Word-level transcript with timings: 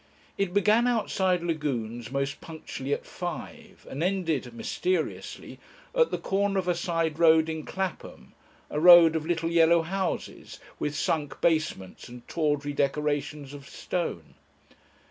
It 0.35 0.51
began 0.51 0.87
outside 0.87 1.43
Lagune's 1.43 2.09
most 2.11 2.41
punctually 2.41 2.91
at 2.91 3.05
five, 3.05 3.85
and 3.87 4.01
ended 4.01 4.51
mysteriously 4.51 5.59
at 5.93 6.09
the 6.09 6.17
corner 6.17 6.57
of 6.57 6.67
a 6.67 6.73
side 6.73 7.19
road 7.19 7.47
in 7.47 7.65
Clapham, 7.65 8.33
a 8.71 8.79
road 8.79 9.15
of 9.15 9.27
little 9.27 9.51
yellow 9.51 9.83
houses 9.83 10.59
with 10.79 10.95
sunk 10.95 11.39
basements 11.39 12.09
and 12.09 12.27
tawdry 12.27 12.73
decorations 12.73 13.53
of 13.53 13.69
stone. 13.69 14.33